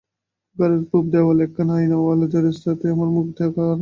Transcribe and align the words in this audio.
ঘরের 0.57 0.81
পুব-দেওয়ালে 0.91 1.43
একখানা 1.43 1.73
আয়নাওয়ালা 1.73 2.27
দেরাজ, 2.27 2.57
তাতেই 2.63 2.91
তোমারও 2.91 3.11
মুখ 3.11 3.27
দেখা 3.27 3.43
আর 3.43 3.49
আমারও। 3.49 3.69